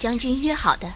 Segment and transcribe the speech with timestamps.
[0.00, 0.90] 将军约好的。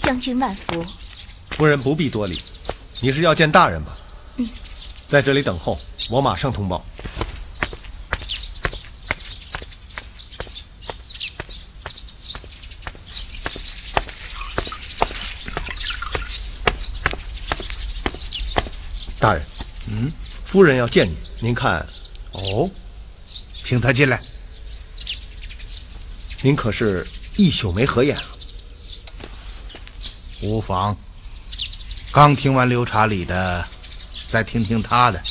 [0.00, 0.86] 将军万福。
[1.50, 2.40] 夫人不必多礼。
[3.00, 3.96] 你是要见大人吧？
[4.36, 4.48] 嗯，
[5.08, 5.76] 在这里等候，
[6.08, 6.84] 我马上通报。
[19.18, 19.42] 大人，
[19.86, 20.10] 嗯，
[20.44, 21.86] 夫人要见你，您看，
[22.32, 22.70] 哦，
[23.62, 24.20] 请他进来。
[26.42, 27.06] 您可是
[27.36, 28.24] 一宿没合眼啊？
[30.42, 30.96] 无妨。
[32.10, 33.66] 刚听完刘查理的，
[34.28, 35.22] 再听听他的，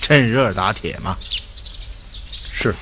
[0.00, 1.16] 趁热打铁嘛。
[2.52, 2.74] 是。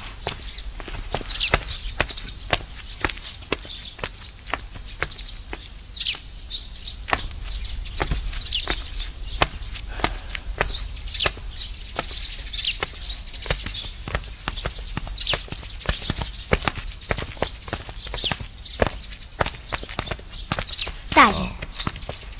[21.14, 21.40] 大人，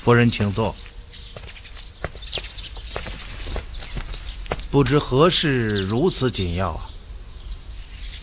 [0.09, 0.75] 夫人，请坐。
[4.71, 6.89] 不知何事如此紧要啊？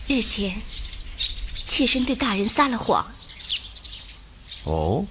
[0.05, 0.61] 日前
[1.65, 3.09] 妾身对大人撒了谎，
[4.65, 5.05] 哦，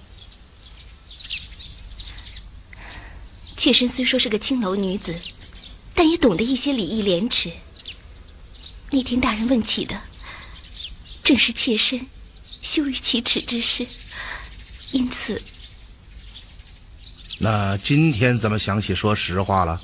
[3.56, 5.19] 妾身虽说是个青楼女子，
[5.94, 7.50] 但也懂得一些礼义廉耻。
[8.91, 9.98] 那天大人问起的，
[11.25, 12.06] 正是妾身
[12.60, 13.87] 羞于启齿之事，
[14.93, 15.43] 因此
[17.38, 19.80] 那今天怎么想起说实话了？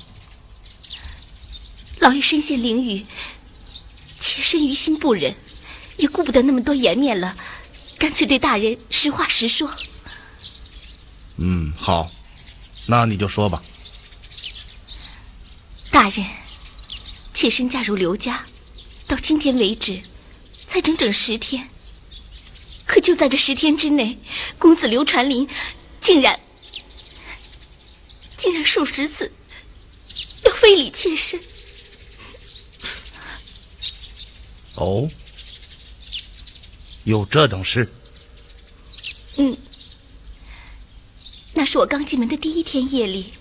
[1.99, 3.05] 老爷身陷囹圄，
[4.19, 5.33] 妾身于心不忍，
[5.97, 7.35] 也顾不得那么多颜面了，
[7.99, 9.71] 干脆对大人实话实说。
[11.37, 12.11] 嗯，好，
[12.87, 13.61] 那你就说吧。
[15.91, 16.25] 大人，
[17.33, 18.43] 妾身嫁入刘家，
[19.07, 20.01] 到今天为止，
[20.65, 21.69] 才整整十天。
[22.85, 24.17] 可就在这十天之内，
[24.57, 25.47] 公子刘传林
[26.01, 26.39] 竟然
[28.37, 29.31] 竟然数十次
[30.43, 31.39] 要非礼妾身。
[34.75, 35.07] 哦，
[37.03, 37.87] 有这等事？
[39.37, 39.57] 嗯，
[41.53, 43.31] 那是我刚进门的第一天夜里，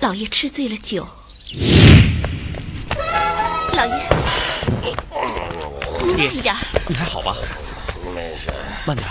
[0.00, 1.08] 老爷吃醉了酒。
[3.72, 4.08] 老爷，
[6.04, 6.54] 您慢一点。
[6.86, 7.36] 你还好吧？
[8.14, 8.52] 没事。
[8.86, 9.08] 慢点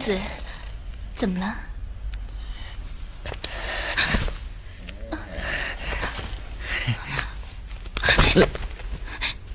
[0.00, 0.18] 子，
[1.14, 1.54] 怎么了？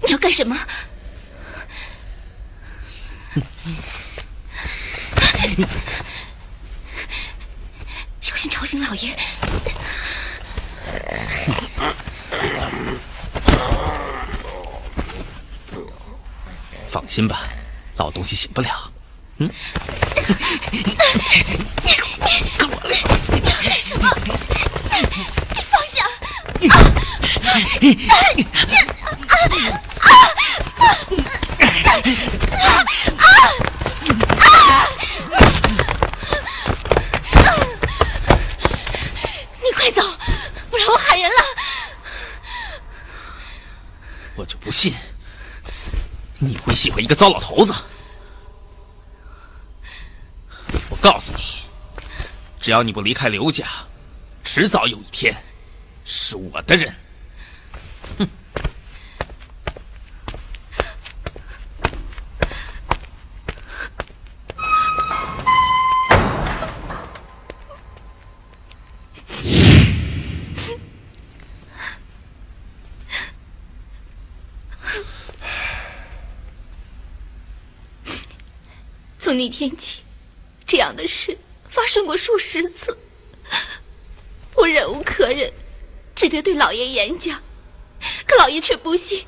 [0.04, 0.56] 你要干什么？
[8.22, 9.18] 小心吵醒老爷！
[16.90, 17.44] 放心吧，
[17.98, 18.92] 老东西醒不了。
[19.38, 19.50] 嗯
[20.26, 20.34] 你
[23.50, 24.10] 要干什么？
[25.54, 25.96] 你放下！
[39.62, 40.02] 你快走，
[40.72, 41.36] 不然我喊人了！
[44.36, 44.94] 我就不信
[46.40, 47.74] 你会喜欢一个糟老头子。
[50.90, 51.64] 我告诉你，
[52.66, 53.68] 只要你不离开刘家，
[54.44, 55.36] 迟早有一天
[56.04, 56.92] 是我的人。
[79.20, 80.02] 从那天起，
[80.66, 81.38] 这样的事
[81.76, 82.98] 发生过数十次，
[84.56, 85.52] 我忍无可忍，
[86.16, 87.44] 只得对老爷演讲，
[88.26, 89.28] 可老爷却不信。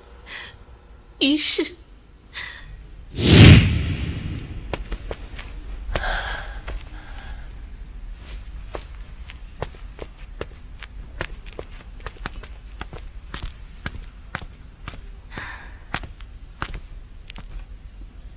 [1.20, 1.76] 于是，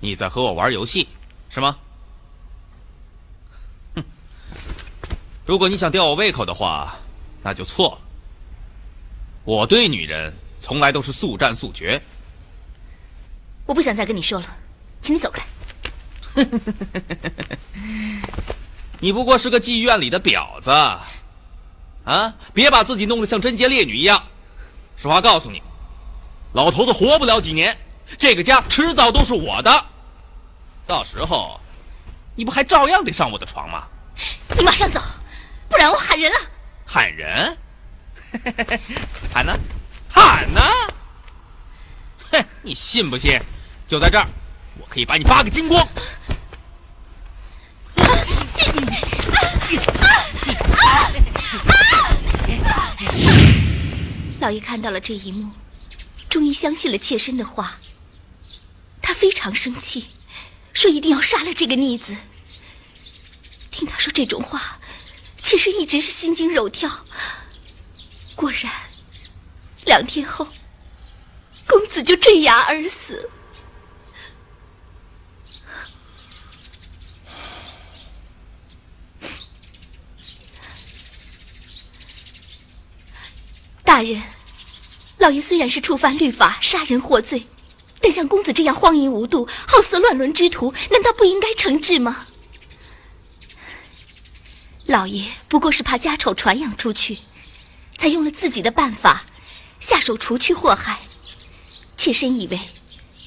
[0.01, 1.07] 你在和我玩游戏，
[1.49, 1.79] 是吗？
[5.51, 6.95] 如果你想吊我胃口的话，
[7.43, 7.99] 那就错了。
[9.43, 12.01] 我对女人从来都是速战速决。
[13.67, 14.47] 我不想再跟你说了，
[15.03, 15.45] 请你走开。
[19.01, 20.71] 你不过是个妓院里的婊子，
[22.05, 22.33] 啊！
[22.55, 24.23] 别把自己弄得像贞洁烈女一样。
[24.97, 25.61] 实话告诉你，
[26.53, 27.77] 老头子活不了几年，
[28.17, 29.85] 这个家迟早都是我的。
[30.87, 31.59] 到时候，
[32.37, 33.83] 你不还照样得上我的床吗？
[34.57, 35.01] 你马上走，
[35.71, 36.39] 不然我喊人了。
[36.85, 37.57] 喊人？
[39.33, 39.59] 喊呢？
[40.09, 40.61] 喊呢？
[42.31, 42.45] 哼！
[42.63, 43.41] 你信不信？
[43.87, 44.27] 就在这儿，
[44.79, 45.89] 我可以把你扒个精光。
[54.41, 55.53] 老爷看到了这一幕，
[56.29, 57.79] 终于相信了妾身的话。
[59.03, 60.09] 他非常生气，
[60.73, 62.17] 说一定要杀了这个逆子。
[63.71, 64.80] 听他说这种话，
[65.43, 66.91] 妾身一直是心惊肉跳。
[68.35, 68.73] 果然，
[69.85, 70.47] 两天后，
[71.67, 73.29] 公子就坠崖而死。
[83.85, 84.23] 大人，
[85.19, 87.47] 老爷虽然是触犯律法，杀人获罪，
[88.01, 92.29] 但像公子这样荒淫无度、好色乱伦之徒，难道不应该惩治吗？
[94.91, 97.21] 老爷不过是怕家丑传扬出去，
[97.97, 99.25] 才用了自己的办法，
[99.79, 100.99] 下手除去祸害。
[101.97, 102.59] 妾身以为，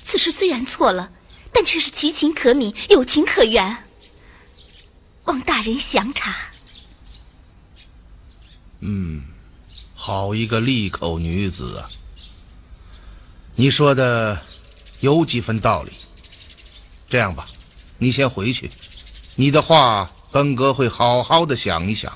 [0.04, 1.10] 此事虽然错了，
[1.54, 3.86] 但却是其情可悯，有情可原。
[5.24, 6.36] 望大人详察。
[9.96, 11.88] 好一个利口女子啊！
[13.56, 14.44] 你说的
[15.00, 15.94] 有几分道理。
[17.10, 17.48] 这样吧，
[17.98, 18.70] 你先回去，
[19.36, 22.12] 你的话本阁会好好的想一想。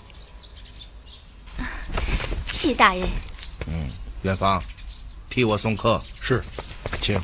[2.51, 3.07] 谢大人。
[3.67, 3.87] 嗯，
[4.23, 4.59] 元芳，
[5.29, 6.01] 替我送客。
[6.19, 6.43] 是，
[6.99, 7.21] 请。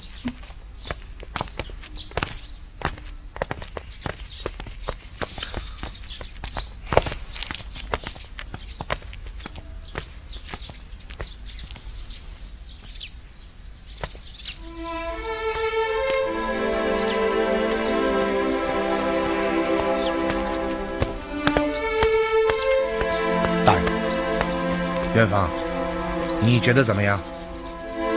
[26.46, 27.20] 你觉得怎么样？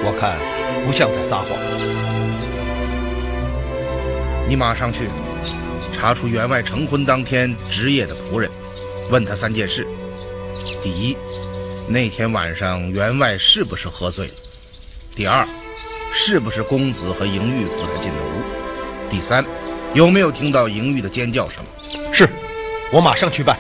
[0.05, 0.37] 我看
[0.85, 1.51] 不像在撒谎。
[4.49, 5.09] 你马上去
[5.93, 8.51] 查出员外成婚当天值夜的仆人，
[9.11, 9.87] 问他三件事：
[10.83, 11.17] 第一，
[11.89, 14.35] 那天晚上员外是不是喝醉了？
[15.15, 15.47] 第二，
[16.13, 19.09] 是不是公子和迎玉扶他进的屋？
[19.09, 19.45] 第三，
[19.95, 21.65] 有没有听到莹玉的尖叫声？
[22.13, 22.29] 是，
[22.93, 23.57] 我马上去办。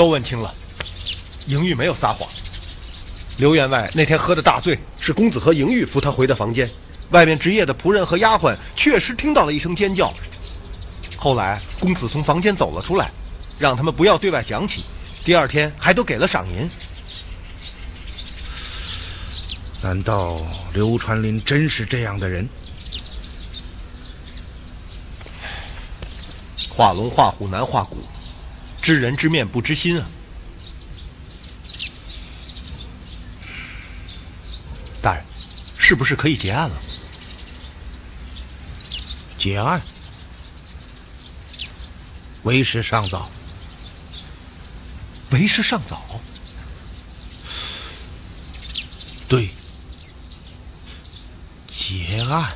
[0.00, 0.54] 都问清了，
[1.44, 2.26] 莹玉没有撒谎。
[3.36, 6.66] 刘员外那天喝的大醉，是公子和莹玉扶他回的房间。
[7.10, 10.10] 外面值夜的仆人和丫鬟确实听到了一声尖叫。
[11.18, 13.10] 后来公子从房间走了出来，
[13.58, 14.86] 让他们不要对外讲起。
[15.22, 16.70] 第二天还都给了赏银。
[19.82, 20.40] 难道
[20.72, 22.48] 刘传林真是这样的人？
[26.70, 28.02] 画龙画虎难画骨，
[28.82, 30.08] 知人知面不知心啊！
[35.02, 35.24] 大人，
[35.78, 36.80] 是不是可以结案了？
[39.38, 39.80] 结案，
[42.42, 43.30] 为时尚早。
[45.30, 46.20] 为时尚早。
[49.28, 49.50] 对，
[51.68, 52.54] 结案。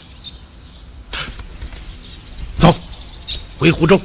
[2.54, 2.74] 走，
[3.56, 4.00] 回湖州。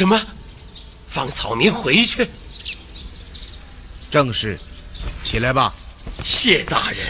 [0.00, 0.18] 什么？
[1.08, 2.26] 放草民回去？
[4.10, 4.58] 正是，
[5.22, 5.74] 起来吧。
[6.24, 7.00] 谢大人。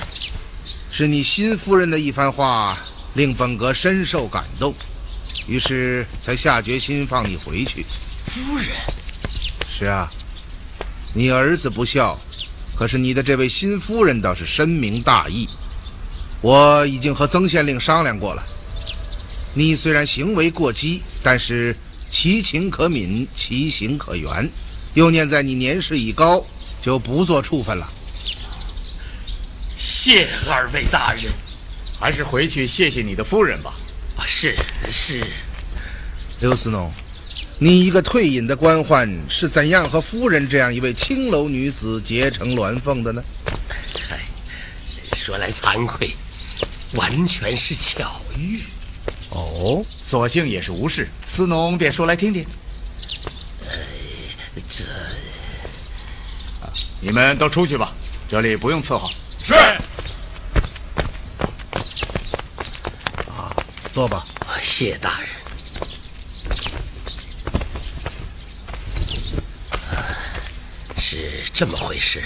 [0.91, 2.77] 是你新夫人的一番话，
[3.15, 4.75] 令本阁深受感动，
[5.47, 7.87] 于是才下决心放你回去。
[8.27, 8.67] 夫人。
[9.69, 10.11] 是啊，
[11.15, 12.19] 你儿子不孝，
[12.75, 15.49] 可是你的这位新夫人倒是深明大义。
[16.41, 18.43] 我已经和曾县令商量过了，
[19.55, 21.77] 你虽然行为过激，但是
[22.11, 24.51] 其情可悯，其行可原。
[24.95, 26.45] 又念在你年事已高，
[26.83, 27.89] 就不做处分了。
[29.77, 31.33] 谢二位大人，
[31.99, 33.75] 还是回去谢谢你的夫人吧。
[34.17, 34.57] 啊，是
[34.91, 35.25] 是。
[36.41, 36.91] 刘思农，
[37.59, 43.23] 你一个退隐的官宦，是怎样和夫人这样一位青楼女子结成鸾凤的呢？
[44.09, 44.19] 嗨，
[45.15, 46.11] 说来惭愧，
[46.95, 48.63] 完全是巧遇。
[49.31, 51.09] 哦，索性也是无事。
[51.27, 52.45] 司农便说来听听。
[53.65, 53.73] 呃，
[54.69, 54.85] 这，
[57.01, 57.93] 你们都出去吧，
[58.29, 59.09] 这里不用伺候。
[59.43, 59.55] 是。
[63.29, 63.55] 啊，
[63.93, 64.27] 坐吧。
[64.61, 65.29] 谢大人。
[70.99, 72.23] 是这么回事。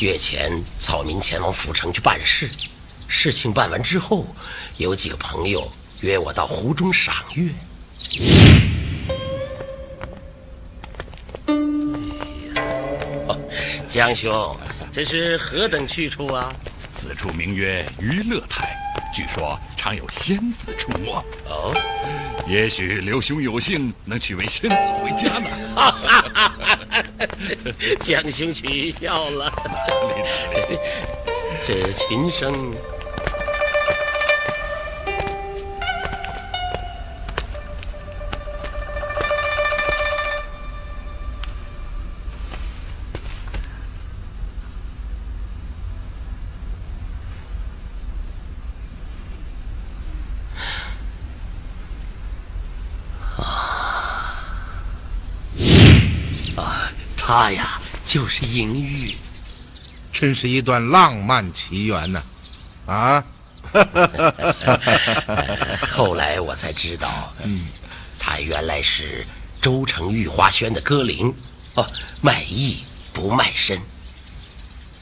[0.00, 2.50] 月前，草民前往府城去办事，
[3.08, 4.26] 事情办完之后，
[4.76, 5.72] 有几个朋友
[6.06, 7.50] 约我到湖中赏月。
[13.26, 13.36] 哦，
[13.88, 14.56] 江兄，
[14.92, 16.54] 这是何等去处啊？
[16.92, 18.72] 此处名曰娱乐台，
[19.12, 21.10] 据说常有仙子出没。
[21.48, 21.74] 哦，
[22.46, 25.50] 也许刘兄有幸能娶位仙子回家呢。
[27.98, 29.52] 江兄取笑了。
[31.66, 32.72] 这琴声，
[57.26, 59.12] 他呀，就是莹玉。
[60.12, 62.22] 真是一段浪漫奇缘呐、
[62.86, 63.24] 啊！
[65.90, 67.66] 后来我才知道，嗯，
[68.16, 69.26] 他原来是
[69.60, 71.34] 周城御花轩的歌伶，
[71.74, 71.84] 哦，
[72.22, 73.82] 卖艺不卖身。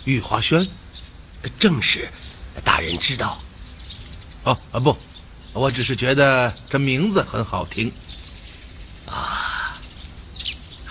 [0.05, 0.67] 御花轩，
[1.61, 2.11] 正是，
[2.65, 3.39] 大人知道。
[4.45, 4.97] 哦啊不，
[5.53, 7.93] 我只是觉得这名字很好听。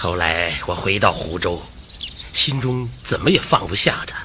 [0.03, 1.63] 啊，后来我回到湖州。
[2.33, 4.17] 心中怎么也放不下他，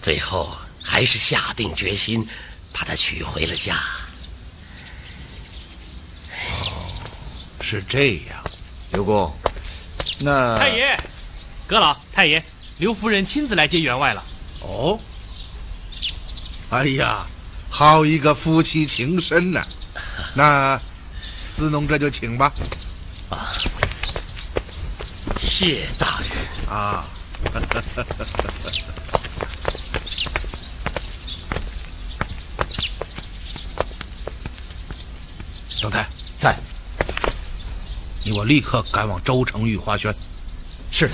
[0.00, 2.26] 最后还是下定决心
[2.72, 3.76] 把他娶回了家。
[6.64, 6.90] 哦，
[7.60, 8.42] 是这样，
[8.92, 9.32] 刘公，
[10.18, 10.98] 那太爷，
[11.66, 12.42] 阁老太爷，
[12.78, 14.24] 刘夫人亲自来接员外了。
[14.62, 14.98] 哦，
[16.70, 17.24] 哎呀，
[17.70, 19.64] 好一个夫妻情深呐、
[20.34, 20.80] 那
[21.36, 22.52] 司农这就请吧。
[25.38, 26.30] 谢大人。
[26.68, 27.04] 啊，
[35.80, 36.56] 总太在。
[38.24, 40.14] 你我立刻赶往州城御花轩。
[40.90, 41.10] 是。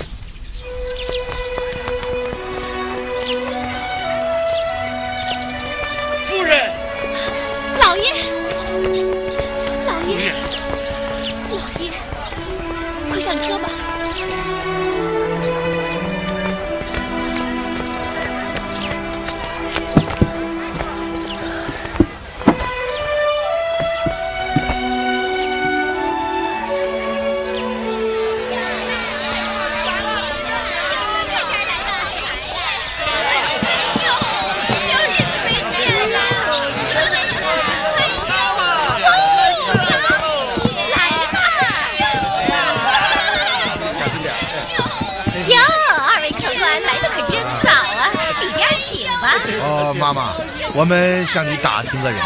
[50.09, 50.33] 妈妈，
[50.73, 52.19] 我们向你打听个人。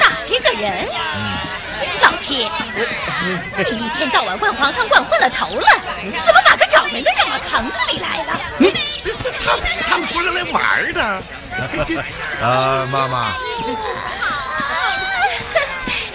[0.00, 0.88] 打听个人。
[2.02, 2.50] 老七，
[3.70, 5.62] 你一天到晚灌黄汤灌昏了头了，
[6.02, 8.36] 怎么把个找人的扔到堂子里来了？
[8.58, 8.72] 你，
[9.44, 9.56] 他
[9.88, 11.00] 他们说是来玩的。
[12.42, 13.32] 啊，妈妈，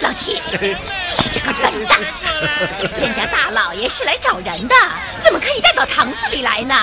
[0.00, 0.76] 老七，你
[1.32, 2.00] 这个笨蛋！
[3.00, 4.74] 人家大老爷是来找人的，
[5.24, 6.74] 怎么可以带到堂子里来呢？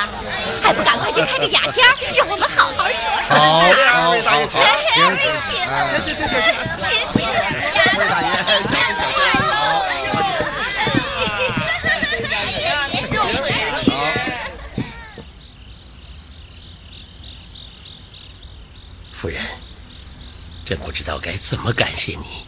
[0.61, 1.83] 还不赶快去开个雅间，
[2.15, 3.09] 让我们好好说说。
[3.29, 3.35] 好，
[3.69, 4.61] 二位大爷请请，
[6.03, 6.27] 请请请
[6.77, 7.23] 请请。
[7.97, 8.27] 魏大爷，
[19.13, 19.41] 夫人，
[20.65, 22.45] 真不知道该怎么感谢你，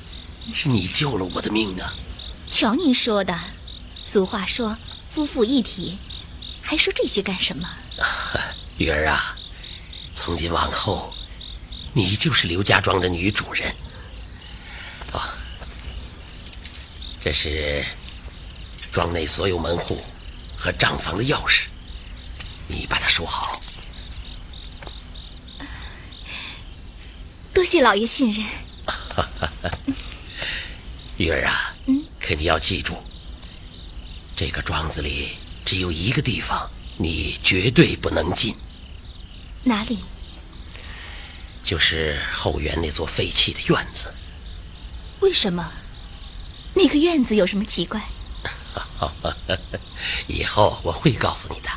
[0.53, 1.93] 是你救了我的命啊！
[2.49, 3.38] 瞧您说的，
[4.03, 4.77] 俗话说
[5.10, 5.97] 夫妇一体，
[6.62, 7.69] 还说这些干什么？
[8.77, 9.36] 玉儿啊，
[10.13, 11.13] 从今往后，
[11.93, 13.75] 你就是刘家庄的女主人。
[15.12, 15.36] 啊，
[17.21, 17.86] 这是
[18.91, 19.97] 庄内所有门户
[20.58, 21.65] 和账房的钥匙，
[22.67, 23.62] 你把它收好。
[27.53, 28.45] 多谢老爷信任。
[31.17, 31.74] 玉儿啊，
[32.27, 32.95] 可你要记住，
[34.35, 38.55] 这个庄子里只有一个地方你绝对不能进，
[39.63, 39.99] 哪里？
[41.63, 44.11] 就是后园那座废弃的院子。
[45.19, 45.71] 为什么？
[46.73, 48.01] 那个院子有什么奇怪？
[50.25, 51.69] 以后我会告诉你的。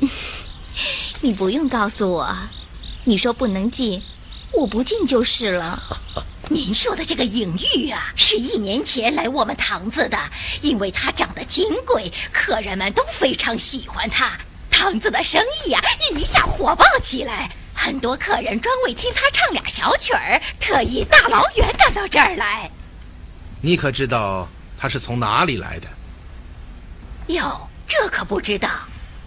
[1.22, 2.36] 你不用告诉我，
[3.04, 4.02] 你说不能进，
[4.52, 5.82] 我不进就是了。
[6.50, 10.18] 您说的这个颖玉啊，是一年前来我们堂子的，
[10.62, 14.32] 因为她长得金贵，客人们都非常喜欢她，
[14.70, 15.82] 堂子的生意啊
[16.16, 22.70] 一下火爆起来，很多客人专为听她唱俩小曲儿，特意大老远赶到这儿来。
[23.60, 25.88] 你可知道他是从哪里来的？
[27.34, 28.70] 哟，这可不知道。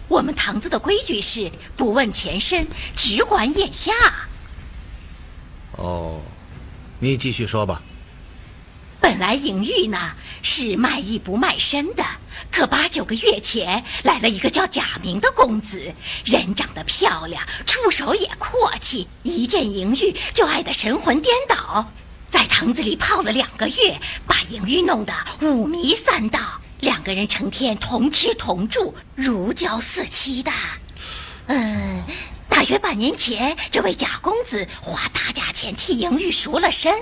[0.08, 3.92] 我们堂子的规矩是不问前身，只管眼下。
[5.76, 6.20] 哦，
[7.02, 7.82] 你继续说吧。
[9.00, 12.04] 本来颖玉呢是卖艺不卖身的，
[12.48, 15.92] 可八九个月前来了一个叫贾明的公子，
[16.24, 21.92] 人长得漂亮，出手也阔气，一见颖玉就爱得神魂颠倒，
[22.30, 26.38] 在堂子里泡了两个月，把颖玉弄得五迷三道，
[26.78, 30.52] 两个人成天同吃同住，如胶似漆的。
[31.46, 32.00] 嗯，
[32.62, 36.94] 大约半年前，这位贾公子花大价钱替莹玉赎了身。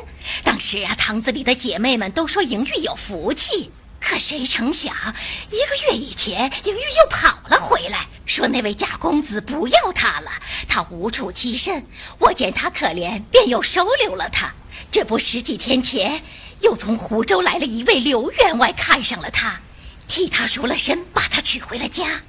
[0.42, 3.70] 当时啊，堂子里的姐妹们都说莹玉有福气。
[4.00, 4.94] 可谁成想，
[5.50, 10.30] 一个月以前，莹玉又跑了回来，说那位贾公子不要她了，
[10.66, 11.84] 她无处栖身。
[12.18, 14.50] 我见她可怜，便又收留了她。
[14.90, 16.22] 这不，十几天前，
[16.60, 19.60] 又从湖州来了一位刘员外，看上了她，
[20.08, 22.22] 替她赎了身，把她娶回了家。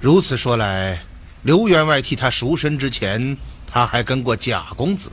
[0.00, 0.98] 如此说来，
[1.42, 3.36] 刘员外替他赎身之前，
[3.66, 5.12] 他还跟过贾公子。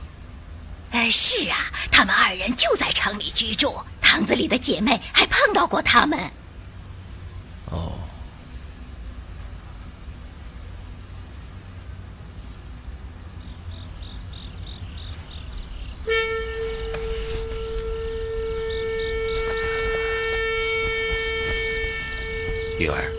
[0.92, 1.56] 哎，是啊，
[1.90, 6.18] 他们二人就在城里居住，堂子里的姐妹还碰到过他们。
[7.66, 7.92] 哦，
[22.78, 23.12] 玉儿，玉儿，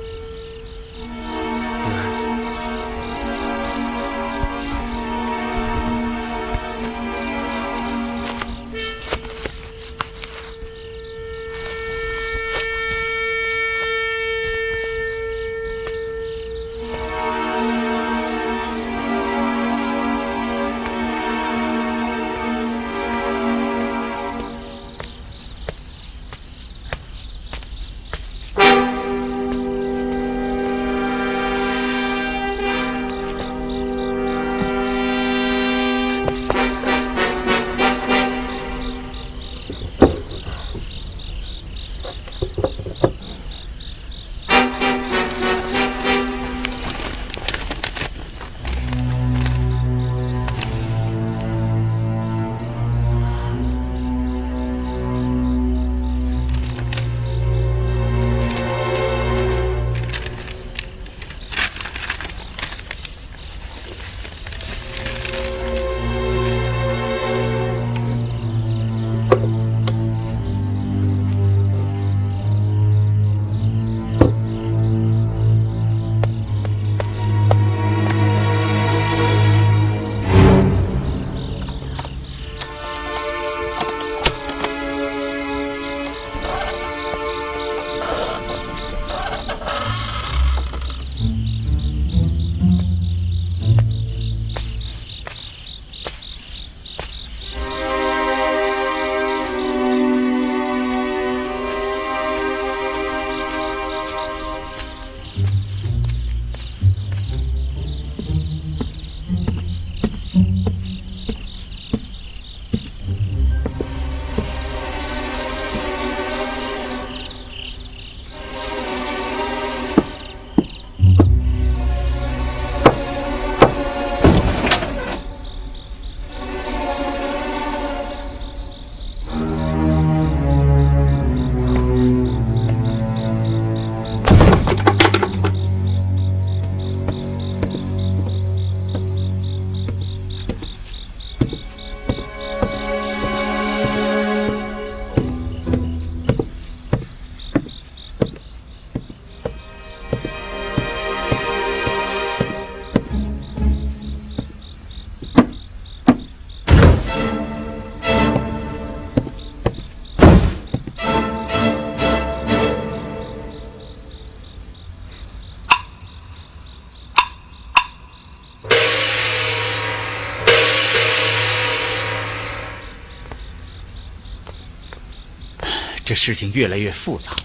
[176.10, 177.36] 这事情越来越复杂。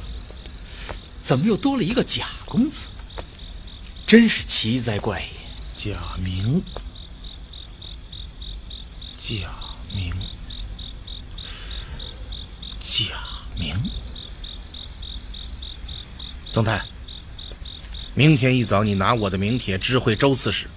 [1.21, 2.87] 怎么又多了一个贾公子？
[4.07, 5.93] 真是奇哉怪也！
[5.93, 6.63] 贾明，
[9.19, 9.35] 贾
[9.95, 10.15] 明，
[12.81, 13.05] 贾
[13.55, 13.77] 明。
[16.51, 16.83] 曾泰，
[18.15, 20.71] 明天一早你拿我的名帖知会周刺史，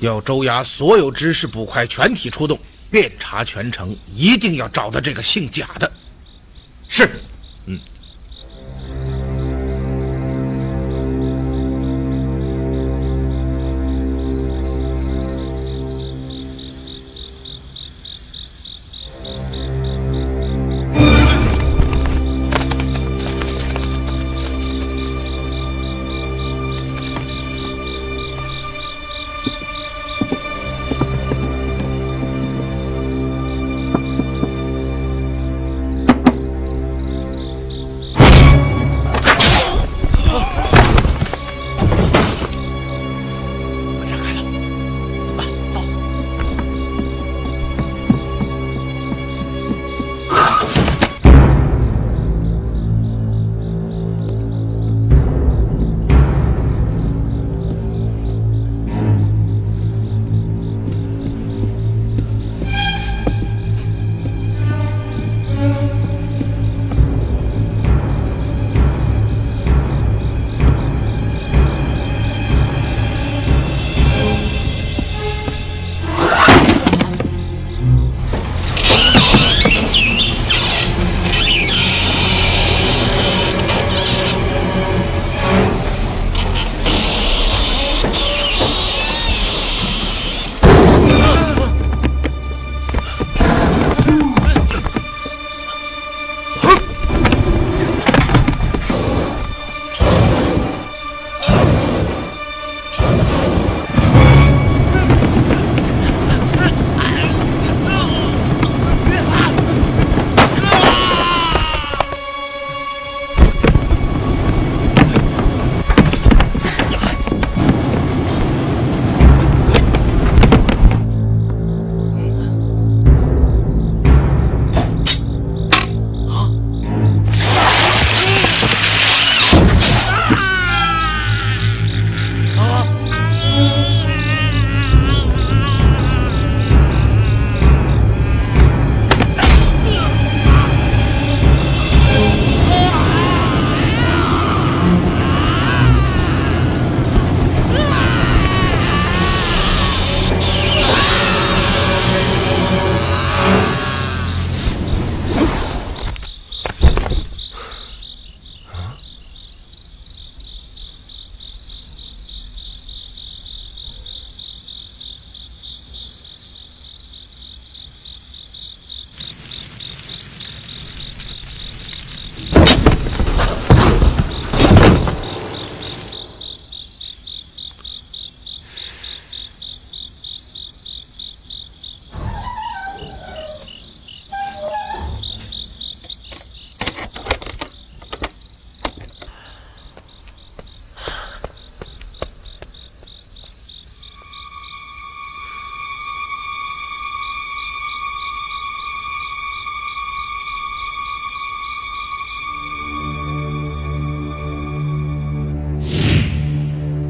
[0.00, 5.90] 要州衙所有执事捕快全体出动，遍查全城，一定要找到这个姓贾的。
[6.90, 7.08] 是，
[7.66, 7.80] 嗯。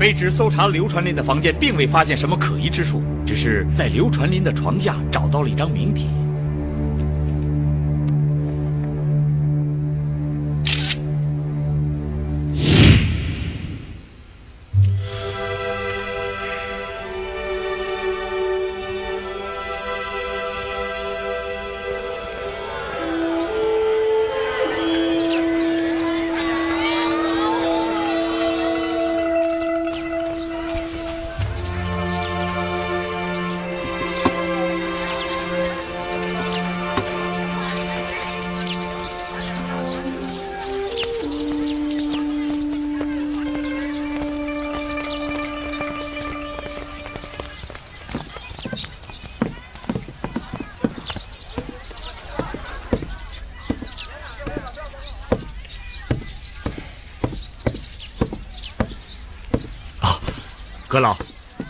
[0.00, 6.06] 卑职搜查刘传林的房间，并未发现什么可疑之处，只是在刘传林的床下找到了一张名帖。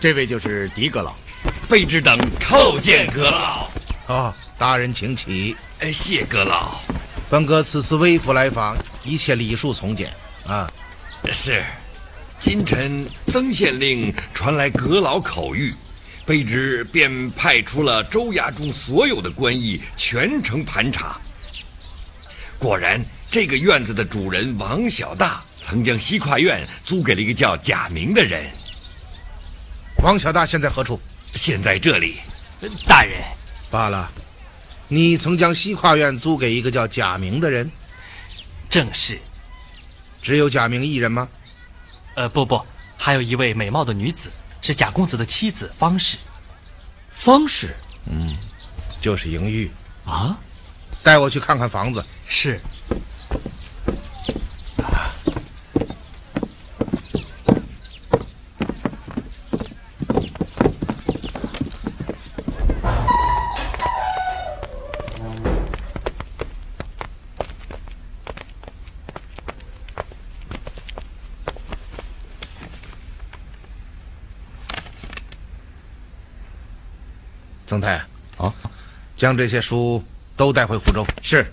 [0.01, 1.15] 这位就是狄阁老。
[1.69, 3.71] 卑职等叩见阁老。
[4.07, 5.55] 啊，大人请起。
[5.81, 6.81] 哎，谢阁老。
[7.29, 10.13] 本阁此次微服来访，一切礼数从简
[10.47, 10.69] 啊。
[11.31, 11.63] 是，
[12.39, 15.75] 今晨曾县令传来阁老口谕，
[16.27, 21.21] 卑职便派出了州衙中所有的官役全程盘查。
[22.59, 28.45] 果然，这个院子的主人王小大曾将西跨院租给了一个叫贾明的人。
[30.03, 30.99] 王小大现在何处？
[31.35, 32.17] 现在这里。
[32.87, 33.23] 大人，
[33.71, 34.11] 罢了。
[34.89, 37.71] 你曾将西跨院租给一个叫贾明的人？
[38.71, 39.21] 正是。
[40.23, 41.29] 只有贾明一人吗？
[42.15, 42.65] 呃，不不，
[42.97, 44.31] 还有一位美貌的女子，
[44.63, 46.17] 是贾公子的妻子方氏。
[47.13, 48.37] 方氏，嗯，
[49.03, 49.71] 就是莹玉
[50.07, 50.39] 啊。
[51.03, 52.03] 带我去看看房子。
[52.27, 52.59] 是。
[77.71, 78.05] 曾太
[78.37, 78.53] 啊，
[79.17, 80.03] 将这些书
[80.37, 81.07] 都带回福州。
[81.23, 81.47] 是。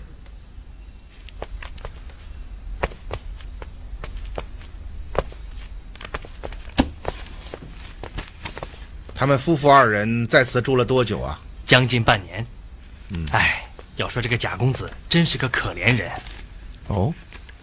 [9.14, 11.38] 他们夫妇二人在此住了多久啊？
[11.64, 12.44] 将近半年。
[13.10, 16.10] 嗯，哎，要说这个贾公子真是个可怜人。
[16.88, 17.14] 哦，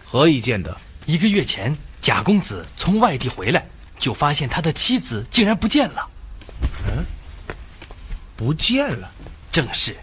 [0.02, 0.74] 何以见得？
[1.04, 3.66] 一个月前，贾公子从外地回来，
[3.98, 6.08] 就发现他的妻子竟然不见了。
[6.88, 7.04] 嗯，
[8.36, 9.10] 不见了。
[9.50, 9.96] 正是，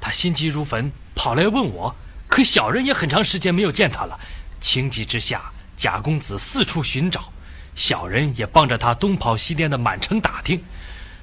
[0.00, 1.94] 他心急如焚，跑来问我。
[2.28, 4.18] 可小人也很长时间没有见他了。
[4.60, 7.32] 情急之下，贾公子四处寻找，
[7.74, 10.62] 小人也帮着他东跑西颠的满城打听，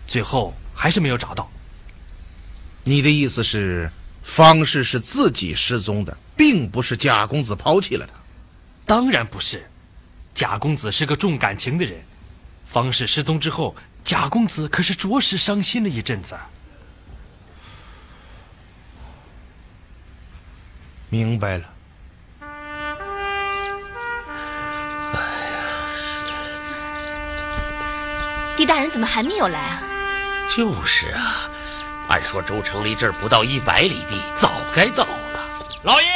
[0.06, 1.50] 最后还是没有找到。
[2.84, 8.14] 你的意思是，方氏是自己失踪的，并不是贾公子抛弃了他？
[8.86, 9.70] 当然不是，
[10.34, 12.02] 贾公子是个重感情的人。
[12.66, 13.74] 方氏失踪之后，
[14.08, 16.40] 贾公子可是着实伤心了一阵子。
[21.10, 21.66] 明白了。
[22.40, 22.48] 哎
[25.50, 25.60] 呀
[28.56, 29.82] 狄大人怎么还没有来啊？
[30.56, 31.50] 就是啊，
[32.08, 35.68] 按说州城离这儿不到一百里地，早该到了。
[35.84, 36.08] 老爷，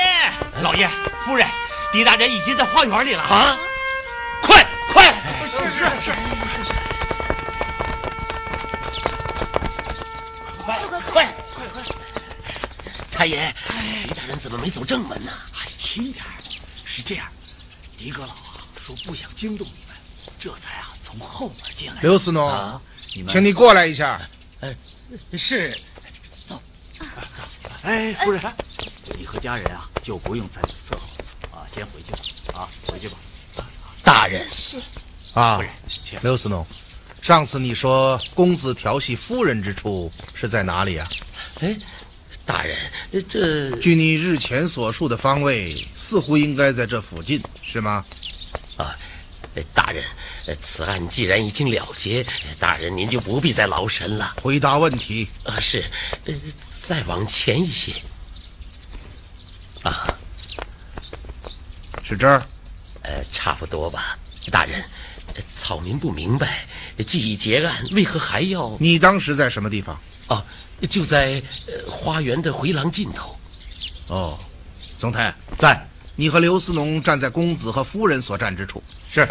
[0.62, 0.90] 老爷，
[1.26, 1.46] 夫人，
[1.92, 3.58] 狄大人已经在花园里了啊！
[4.42, 5.14] 快快！
[5.50, 6.14] 是是是。
[10.62, 11.02] 快快快
[11.56, 11.96] 快快！
[13.12, 13.54] 太爷，
[14.08, 15.32] 狄大人怎么没走正门呢？
[15.56, 16.24] 哎，轻点
[16.86, 17.28] 是这样，
[17.98, 19.96] 狄阁老啊说不想惊动你们，
[20.40, 22.02] 这才啊从后门进来。
[22.02, 22.82] 刘思农，啊，
[23.16, 24.20] 你们请你过来一下。
[24.62, 24.76] 哎，
[25.34, 25.78] 是，
[26.48, 26.62] 走。
[27.84, 28.42] 哎，夫人，
[29.18, 32.20] 你和家人啊就不用在此伺候了啊，先回去吧。
[32.54, 33.18] 啊，回去吧。
[34.04, 34.82] 大人是。
[35.34, 36.20] 啊，夫人，请。
[36.22, 36.66] 刘思农，
[37.22, 41.10] 上次你说公子调戏夫人之处是在哪里啊？
[41.60, 41.78] 哎。
[42.44, 42.76] 大人，
[43.30, 48.04] 这据你日前所述的方位，似乎应该在这附近，是吗？
[48.78, 48.98] 啊，
[49.74, 50.04] 大人，
[50.60, 52.26] 此案既然已经了结，
[52.60, 54.34] 大人您就不必再劳神了。
[54.42, 55.30] 回答问题。
[55.44, 55.86] 啊，是，
[56.82, 57.94] 再往前一些。
[59.84, 60.14] 啊，
[62.04, 62.44] 是这儿？
[63.04, 64.18] 呃，差不多吧。
[64.52, 64.84] 大人，
[65.56, 66.66] 草民不明白，
[67.06, 68.76] 既已结案，为何还要？
[68.80, 70.00] 你当时在什么地方？
[70.28, 70.46] 啊。
[70.90, 73.38] 就在呃花园的回廊尽头。
[74.08, 74.40] 哦，
[74.98, 75.80] 总太在。
[76.16, 78.82] 你和刘思农站在公子和夫人所站之处。
[79.08, 79.28] 是。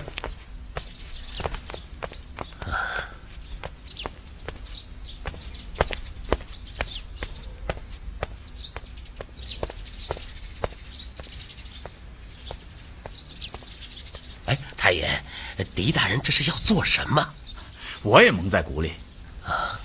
[14.46, 15.10] 哎，太爷，
[15.80, 17.26] 狄大人这是要做什么？
[18.02, 18.92] 我也蒙在鼓里。
[19.44, 19.79] 啊。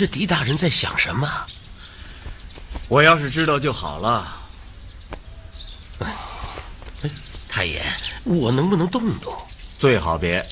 [0.00, 1.28] 这狄大人在想什么？
[2.88, 4.34] 我要是知道就好了。
[5.98, 6.16] 哎，
[7.46, 7.82] 太爷，
[8.24, 9.30] 我能不能动动？
[9.78, 10.42] 最好别。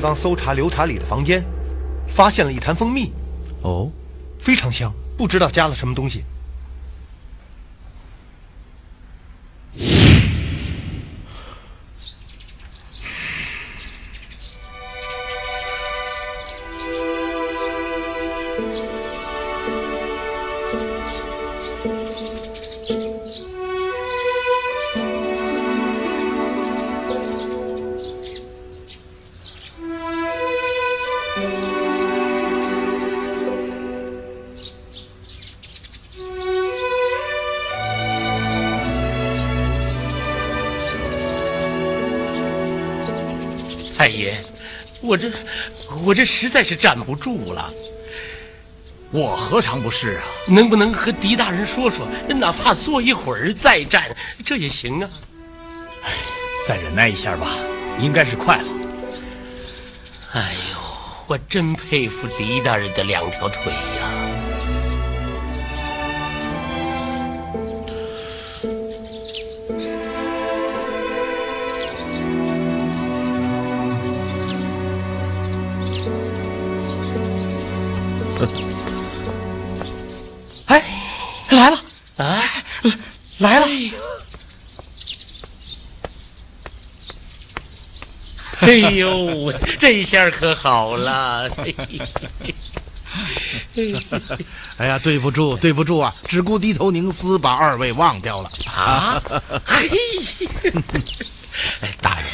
[0.00, 1.42] 刚刚搜查刘查理的房间，
[2.06, 3.12] 发现了一坛蜂蜜，
[3.62, 3.90] 哦，
[4.38, 6.22] 非常香，不知道加了什么东西。
[46.06, 47.68] 我这实在是站不住了。
[49.10, 50.22] 我何尝不是啊？
[50.46, 55.10] 能不能和狄大人说说，哪怕坐一会儿再战，这也行啊？
[56.04, 56.10] 哎
[56.68, 57.48] 再忍耐一下吧，
[58.00, 58.68] 应该是快了。
[60.32, 60.78] 哎呦，
[61.26, 63.78] 我真佩服狄大人的两条腿呀！
[64.02, 64.15] 哎，
[88.66, 91.48] 哎呦，这下可好了！
[94.76, 96.12] 哎呀，对不住，对不住啊！
[96.26, 99.22] 只顾低头凝思，把二位忘掉了啊！
[99.64, 99.88] 嘿，
[101.80, 102.28] 哎，大人，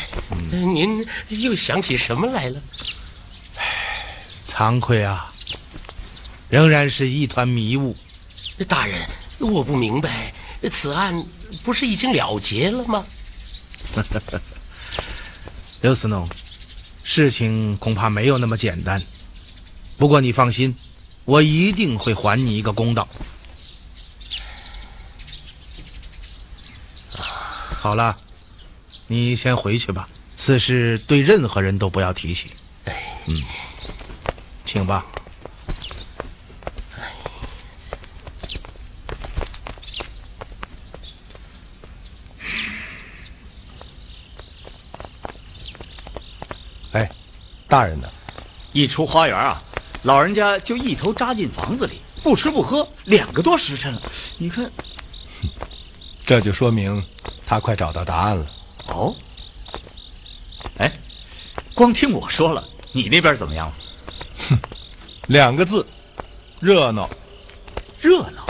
[0.74, 2.58] 您又想起什么来了？
[4.46, 5.30] 惭愧啊，
[6.48, 7.94] 仍然是一团迷雾。
[8.66, 9.06] 大人，
[9.38, 10.32] 我不明白，
[10.70, 11.24] 此案
[11.62, 13.04] 不是已经了结了吗？
[15.82, 16.28] 刘思农，
[17.02, 19.02] 事情恐怕没有那么简单。
[19.98, 20.76] 不过你放心，
[21.24, 23.08] 我一定会还你一个公道。
[27.10, 28.16] 好了，
[29.08, 30.08] 你先回去吧。
[30.36, 32.52] 此事对任何人都不要提起。
[32.84, 33.42] 哎嗯，
[34.64, 35.04] 请吧。
[46.92, 47.10] 哎，
[47.72, 48.06] 大人呢？
[48.74, 49.62] 一出花园啊，
[50.02, 54.02] 老人家就一头扎进房子里，不吃不喝，两个多时辰了。
[54.36, 54.70] 你看，
[56.26, 57.02] 这就说明
[57.46, 58.46] 他快找到答案了。
[58.88, 59.16] 哦，
[60.76, 60.92] 哎，
[61.72, 62.62] 光听我说了，
[62.92, 63.74] 你那边怎么样了？
[64.50, 64.58] 哼，
[65.28, 65.86] 两个字，
[66.60, 67.08] 热闹。
[68.02, 68.46] 热闹，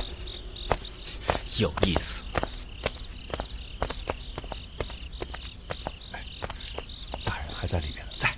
[1.58, 2.22] 有意思。
[7.24, 8.34] 大人还在里面呢，在。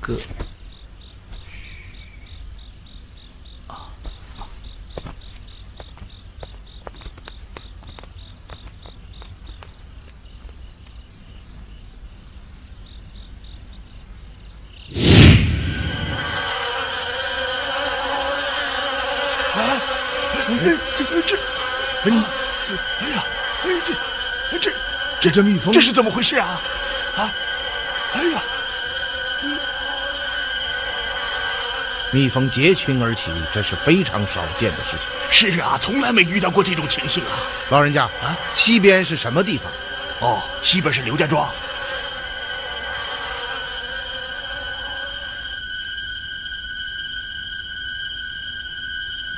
[0.00, 0.16] 哥，
[3.68, 3.86] 啊，
[20.96, 21.36] 这这这，
[22.04, 23.24] 你，哎呀，
[23.64, 24.72] 哎这
[25.20, 26.60] 这这这蜜蜂，这是怎么回事啊？
[27.16, 27.32] 啊，
[28.14, 28.42] 哎呀！
[32.12, 35.06] 蜜蜂结群而起，这是非常少见的事情。
[35.30, 37.38] 是啊，从来没遇到过这种情形啊！
[37.68, 39.70] 老人家啊，西边是什么地方？
[40.20, 41.48] 哦，西边是刘家庄。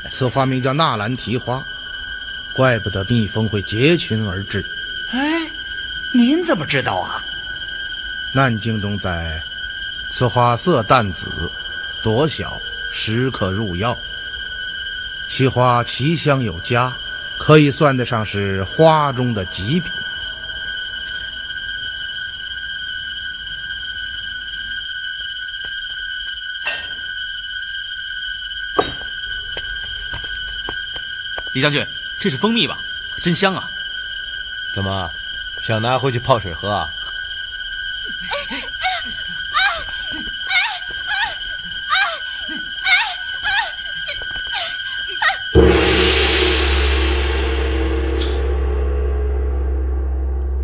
[0.09, 1.63] 此花名叫纳兰提花，
[2.55, 4.65] 怪不得蜜蜂会结群而至。
[6.53, 7.25] 怎么知道啊？
[8.35, 9.43] 南经中载，
[10.11, 11.51] 此花色淡紫。
[12.03, 12.61] 朵小，
[12.93, 13.97] 时可入药。
[15.31, 16.93] 其花奇香有佳，
[17.39, 19.91] 可以算得上是花中的极品。
[31.55, 31.83] 李将军，
[32.21, 32.79] 这是蜂蜜吧？
[33.23, 33.71] 真香啊！
[34.75, 35.11] 怎么，
[35.65, 36.89] 想拿回去泡水喝啊。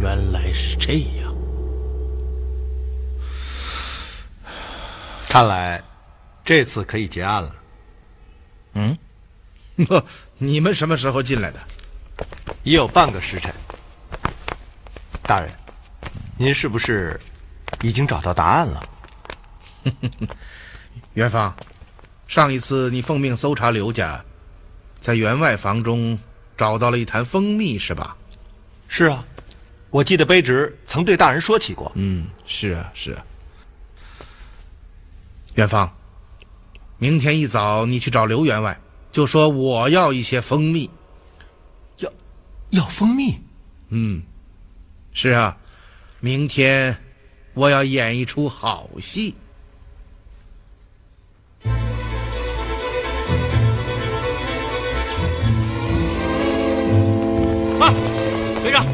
[0.01, 1.35] 原来是这样。
[5.29, 5.81] 看来
[6.45, 7.57] 这次可以结案了。
[8.75, 8.99] 嗯。
[9.89, 10.05] 呵，
[10.39, 11.61] 你们什么时候进来的？
[12.65, 13.55] 已有半个时辰。
[15.29, 15.51] 大人，
[16.39, 17.21] 您是不是
[17.83, 18.89] 已经找到答案了？
[21.13, 21.55] 元芳，
[22.27, 24.25] 上一次你奉命搜查刘家，
[24.99, 26.19] 在员外房中
[26.57, 28.17] 找到了一坛蜂蜜，是吧？
[28.89, 29.23] 是啊，
[29.91, 31.93] 我记得卑职曾对大人说起过。
[31.95, 33.23] 嗯，是啊，是啊。
[35.57, 35.95] 元芳，
[36.97, 38.81] 明天一早你去找刘员外，
[39.13, 40.89] 就说我要一些蜂蜜。
[41.99, 42.11] 要
[42.71, 43.39] 要蜂蜜？
[43.91, 44.23] 嗯，
[45.13, 45.57] 是啊，
[46.21, 46.97] 明天
[47.55, 49.35] 我要演一出好戏。
[57.81, 57.95] 啊，
[58.63, 58.87] 队长，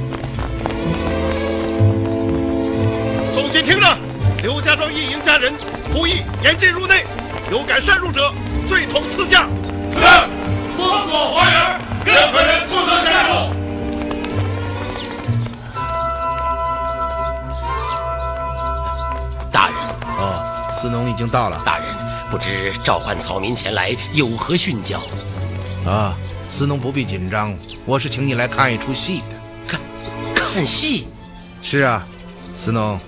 [3.35, 3.99] 众军听着，
[4.43, 5.53] 刘家庄一营家人
[5.93, 7.05] 呼吁严禁入内，
[7.51, 8.33] 有敢擅入者，
[8.69, 9.49] 罪同赐下。
[9.93, 10.01] 是，
[10.77, 13.54] 封锁花园，任何人不得擅入。
[20.85, 21.63] 司农已经到了。
[21.65, 21.87] 大人，
[22.31, 25.01] 不知召唤草民前来有何训教？
[25.87, 26.15] 啊，
[26.47, 27.57] 司农不必紧张，
[27.87, 29.37] 我是请你来看一出戏的。
[29.67, 29.81] 看，
[30.35, 31.07] 看戏？
[31.63, 32.07] 是啊，
[32.55, 33.01] 司农，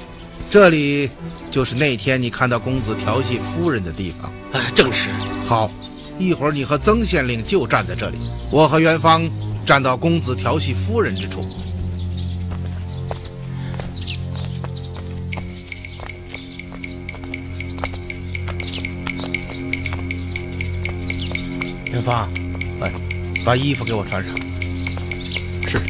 [0.48, 1.10] 这里
[1.50, 4.32] 就是那天你看到公子调戏夫人的地方。
[4.54, 5.10] 啊，正是。
[5.44, 5.70] 好，
[6.18, 8.16] 一会儿你和曾县令就站在这里，
[8.50, 9.28] 我和元芳
[9.66, 11.44] 站到公子调戏夫人之处。
[22.06, 22.30] 元芳，
[22.80, 22.92] 哎，
[23.44, 24.32] 把衣服给我穿上。
[25.68, 25.80] 是。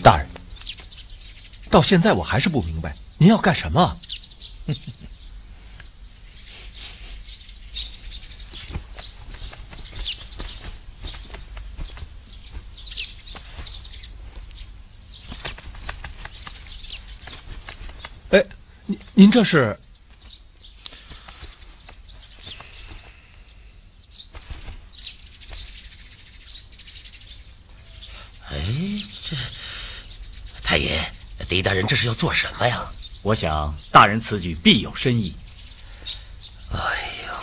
[0.00, 0.26] 大人，
[1.68, 3.96] 到现在我还是不明白，您要干什么？
[19.16, 19.78] 您您这是？
[28.50, 28.60] 哎，
[29.24, 29.34] 这
[30.62, 31.00] 太爷，
[31.48, 32.86] 狄大人这是要做什么呀？
[33.22, 35.34] 我想大人此举必有深意。
[36.70, 36.78] 哎
[37.26, 37.34] 呦，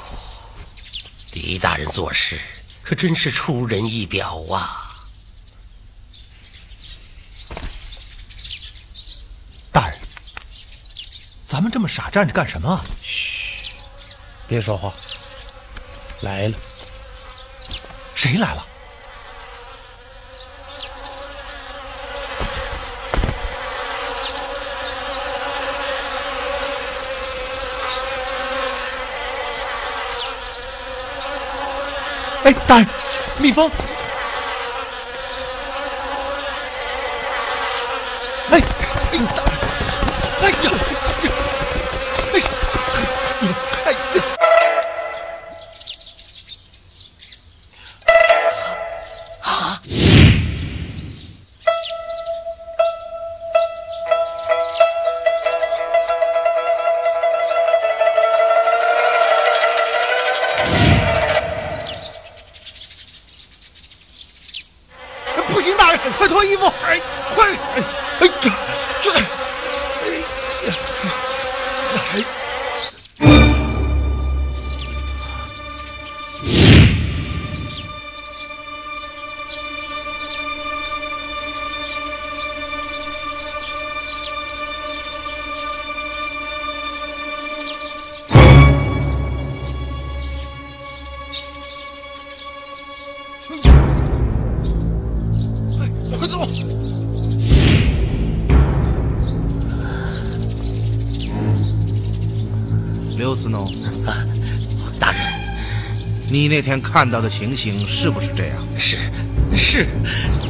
[1.32, 2.40] 狄大人做事
[2.84, 4.88] 可真是出人意表啊！
[9.72, 9.98] 大人，
[11.62, 12.82] 咱们这么傻站着干什么？
[13.00, 13.70] 嘘，
[14.48, 14.92] 别说话。
[16.22, 16.58] 来了，
[18.16, 18.66] 谁来了？
[32.44, 32.88] 哎，大人，
[33.38, 33.70] 蜜蜂！
[106.62, 108.68] 那天看到的情形是不是这样？
[108.78, 109.00] 是，
[109.58, 109.88] 是，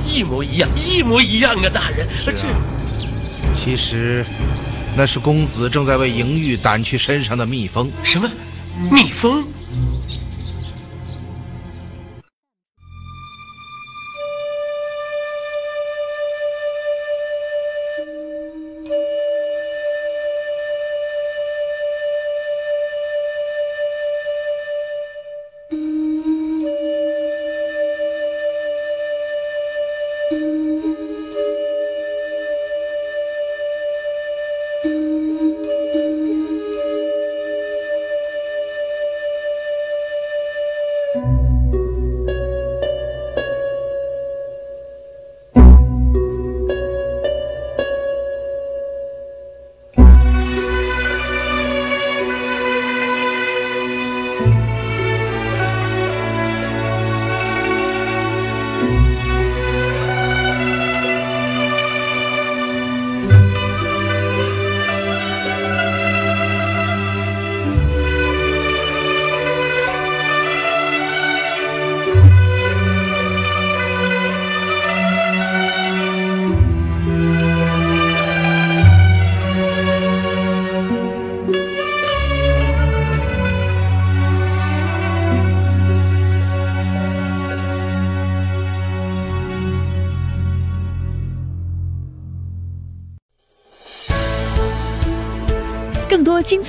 [0.05, 1.69] 一模一样，一模一样啊！
[1.69, 2.61] 大人，是啊。
[3.55, 4.25] 其实，
[4.93, 7.89] 那是公子正在为莹玉掸去身上的蜜蜂。
[8.03, 8.29] 什么？
[8.91, 9.47] 蜜蜂？